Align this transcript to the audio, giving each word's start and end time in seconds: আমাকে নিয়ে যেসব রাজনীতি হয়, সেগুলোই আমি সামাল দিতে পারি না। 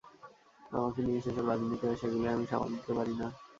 আমাকে 0.71 0.99
নিয়ে 1.05 1.23
যেসব 1.25 1.45
রাজনীতি 1.47 1.83
হয়, 1.83 1.99
সেগুলোই 2.01 2.33
আমি 2.35 2.45
সামাল 2.51 2.69
দিতে 2.75 2.91
পারি 2.97 3.13
না। 3.19 3.27